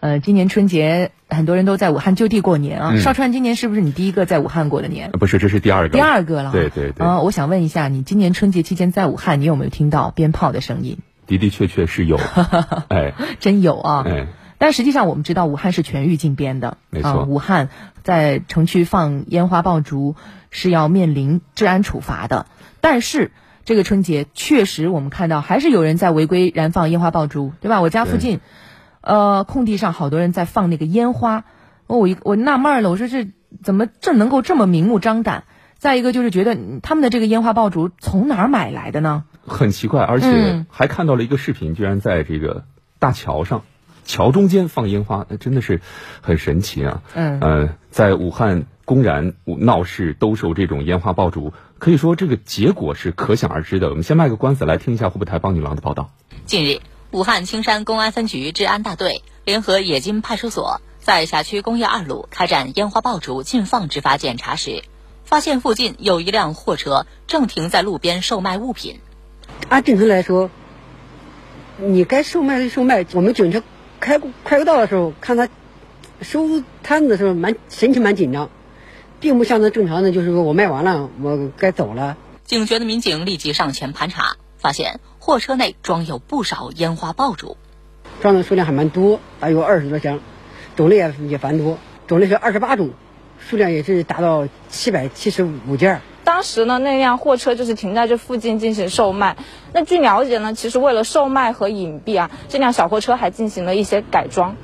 [0.00, 2.96] 呃，今年春节很多人都在武汉就地过年啊。
[2.98, 5.10] 少川，今年是不是你第一个在武汉过的年？
[5.10, 5.94] 不是，这是第二个。
[5.94, 6.52] 第二个了。
[6.52, 7.04] 对对对。
[7.04, 10.98] 啊，我想问一下，你今年春节期间在武汉，你有没有听到鞭炮的声音？
[11.26, 12.16] 的的确确是有。
[12.88, 14.04] 哎，真有啊。
[14.06, 14.28] 哎。
[14.60, 16.78] 但实际上，我们知道武汉是全域禁鞭的。
[16.90, 17.24] 没错。
[17.24, 17.68] 武汉
[18.04, 20.14] 在城区放烟花爆竹
[20.50, 22.46] 是要面临治安处罚的。
[22.80, 23.32] 但是
[23.64, 27.80] 这个春节确实，我们看到还是有人在违规燃放烟花爆竹，对吧？
[27.80, 28.38] 我家附近。
[29.00, 31.44] 呃，空地上好多人在放那个烟花，
[31.86, 33.28] 我一我纳闷了，我说这
[33.62, 35.44] 怎么这能够这么明目张胆？
[35.78, 39.22] 再一个就是觉得他们的这个烟花爆竹从哪儿买来的呢？
[39.46, 42.64] 很奇怪，而且还看到了一个视频，居然在这个
[42.98, 43.62] 大桥上，
[44.04, 45.80] 桥中间放烟花，那真的是
[46.20, 47.02] 很神奇啊！
[47.14, 53.88] 嗯，呃，在武汉公然闹事兜售这种烟花爆竹，可以说这个结果是可想而知的。
[53.90, 56.10] 我们先卖个关子，来听一下湖北台帮女郎的报道。
[56.44, 56.80] 近日。
[57.10, 64.82] 武汉青山公安分局治安大队联合冶金派出所，在辖区工业二路开展烟花爆竹禁放执法检查时，
[65.24, 69.00] 发现附近有一辆货车正停在路边售卖物品。
[69.70, 70.50] 按正常来说，
[71.78, 73.06] 你该售卖的售卖。
[73.14, 73.62] 我们警车
[74.00, 75.48] 开快过道的时候，看他
[76.20, 78.50] 收摊子的时候，蛮神情蛮紧张，
[79.18, 82.18] 并不像那正常的，就是说我卖完了，我该走了。
[82.44, 85.00] 警觉的民警立即上前盘查，发现。
[85.28, 87.58] 货车内装有不少烟花爆竹，
[88.22, 90.20] 装的数量还蛮多，大约二十多箱，
[90.74, 91.76] 种类也也繁多，
[92.06, 92.92] 种类是二十八种，
[93.38, 96.00] 数量也是达到七百七十五件。
[96.24, 99.36] 当时呢，那辆货车就是停在这附近进行售卖。
[99.74, 104.56] 那据了解呢，其实为了售卖和隐蔽啊，这辆小货车还进行了一些改装，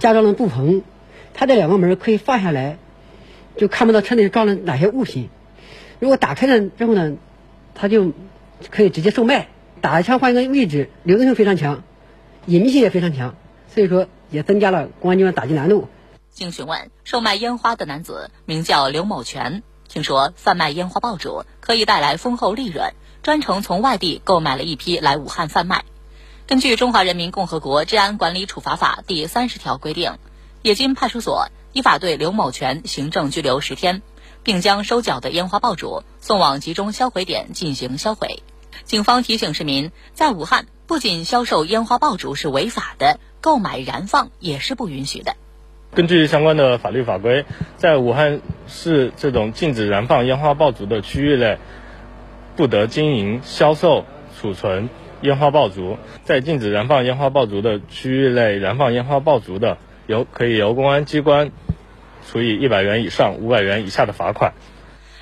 [0.00, 0.82] 加装了布棚，
[1.32, 2.76] 它这两个门可以放下来，
[3.56, 5.30] 就看不到车内装了哪些物品。
[5.98, 7.14] 如果打开了之后呢，
[7.74, 8.12] 它就
[8.68, 9.48] 可以直接售卖。
[9.80, 11.82] 打一枪换一个位置，流动性非常强，
[12.46, 13.34] 隐蔽性也非常强，
[13.72, 15.88] 所以说也增加了公安机关打击难度。
[16.30, 25.84] 经询问，售卖烟花的男子名叫刘某全，听说贩卖烟花爆竹可以带来丰厚利润，专程从外地购买了一批来武汉贩卖。
[26.46, 30.18] 根据《中华人民共和国治安管理处罚法》第三十条规定，
[30.62, 34.02] 冶金派出所依法对刘某全行政拘留十天，
[34.42, 38.42] 并将收缴的烟花爆竹送往集中销毁点进行销毁。
[38.90, 45.36] 警方提醒市民，在武汉不仅销售烟花爆竹是违法的，购买燃放也是不允许的。
[45.94, 47.44] 根据相关的法律法规，
[47.76, 51.58] 在武汉市这种禁止燃放烟花爆竹的区域内，
[52.56, 54.06] 不得经营、销售、
[54.36, 54.88] 储存
[55.20, 55.96] 烟花爆竹。
[56.24, 59.78] 在禁止燃放烟花爆竹的区域内燃放烟花爆竹的，
[60.08, 61.52] 由可以由公安机关
[62.28, 64.52] 处以一百元以上五百元以下的罚款。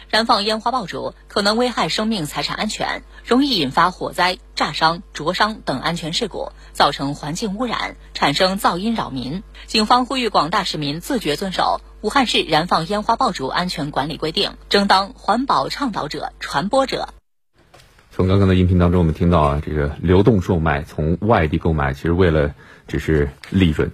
[0.08, 9.42] 燃放烟花爆竹可能危害生命财产安全，容易引发火灾、炸伤、灼伤等安全事故，造成环境污染，产生噪音扰民。
[9.66, 17.10] 警方呼吁广大市民自觉遵守武汉市燃放烟花爆竹安全管理规定，争当环保倡导者、传播者。
[18.10, 22.54] 从刚刚的音频当中，我们听到啊，这个流动售卖，从外地购买，其实为了
[22.86, 23.92] 只是利润。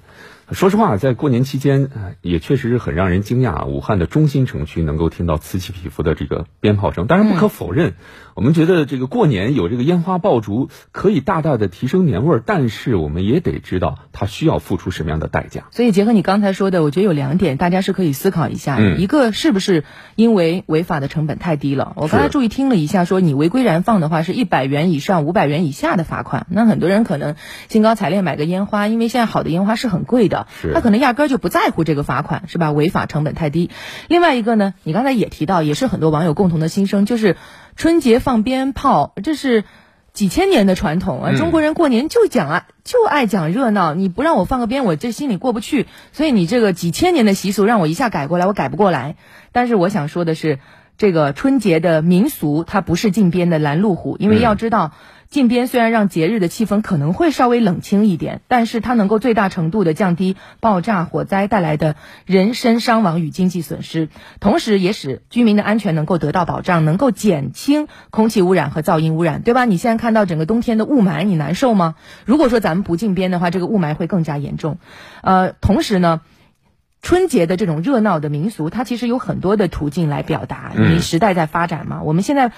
[0.52, 1.88] 说实话，在过年期间，
[2.20, 3.64] 也确实是很让人惊讶。
[3.66, 7.94] 武汉的中心城区能够听到此起彼伏的这个鞭炮声，当然不可否认。
[8.34, 15.64] 我们觉得这个过年有这个烟花爆竹可以大大的提升年味儿，但是我们也得知道它需要付出什么样的代价。
[15.70, 19.84] 所以结合你刚才说的，我觉得有两点大家是可以思考一下：嗯一个是不是
[20.16, 21.94] 因为违法的成本太低了？
[21.96, 26.46] 我刚才注意听了一下，说你违规燃放的话是一百元以上五百元以下的罚款。
[26.50, 27.36] 那很多人可能
[27.68, 30.33] 兴高采烈买个烟花，因为现在好的烟花是很贵的，
[30.74, 32.72] 他可能压根儿就不在乎这个罚款，是吧？
[32.72, 33.70] 违法成本太低。
[34.08, 37.36] 另外一个呢，你刚才也提到，也是很多网友共同的心声，就是。
[37.76, 39.64] 春节放鞭炮，这是
[40.12, 41.32] 几千年的传统啊！
[41.36, 43.94] 中国人过年就讲啊，就爱讲热闹。
[43.94, 45.88] 你不让我放个鞭，我这心里过不去。
[46.12, 49.16] 所以你这个几千年的习俗，让我一下改过来，我改不过来。
[49.50, 50.60] 但是我想说的是，
[50.98, 54.92] 这个春节的民俗，它不是禁鞭的拦路虎，因为要知道。
[55.34, 69.64] 禁鞭虽然让节日的气氛可能会稍微冷清一点，但是它能够最大程度的降低爆炸、火灾带来的人身伤亡与经济损失，同时也使居民的安全能够得到保障，能够减轻空气污染和噪音污染，对吧？
[69.64, 71.96] 你现在看到整个冬天的雾霾，你难受吗？
[72.24, 74.78] 如果说咱们不禁鞭的话，这个雾霾会更加严重。
[75.20, 76.20] 呃，同时呢，
[77.02, 82.04] 春节的这种热闹的民俗，它其实有很多的途径来表达，因为时代在发展嘛。
[82.04, 82.52] 我们现在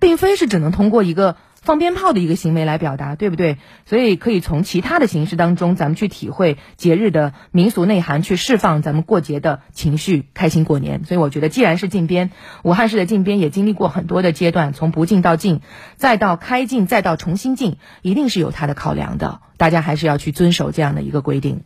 [0.00, 1.36] 并非是只能通过一个。
[1.66, 3.58] 放鞭炮的一个行为来表达，对不对？
[3.86, 11.04] 所以可以从其他的形式当中，咱们去体会节日的民俗内涵，去释放咱们过节的情绪，开心过年。
[11.04, 12.30] 所以我觉得，既然是禁鞭，
[12.62, 15.60] 武汉市的禁鞭也经历过很多的阶段，从不禁到禁，
[15.96, 19.40] 再到开禁，再到重新禁，一定是有它的考量的。
[19.56, 21.62] 大家还是要去遵守这样的一个规定。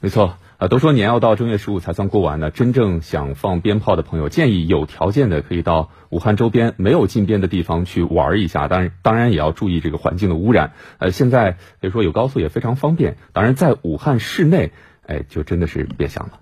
[0.00, 2.50] 没错，啊，都说年要到正月十五才算过完呢。
[2.50, 8.66] 真正想放鞭炮的朋友，建议有条件的可以到武汉周边没有禁鞭的地方去玩一下。
[8.66, 10.72] 当然，当然也要注意这个环境的污染。
[10.98, 13.18] 呃，现在可以说有高速也非常方便。
[13.32, 14.72] 当然，在武汉市内，
[15.06, 16.40] 哎，就真的是别想了。